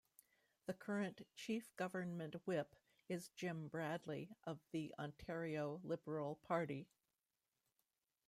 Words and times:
The 0.65 0.73
current 0.73 1.27
Chief 1.35 1.75
Government 1.75 2.33
Whip 2.47 2.75
is 3.07 3.29
Jim 3.35 3.67
Bradley 3.67 4.35
of 4.45 4.57
the 4.71 4.91
Ontario 4.97 5.79
Liberal 5.83 6.37
Party. 6.37 6.87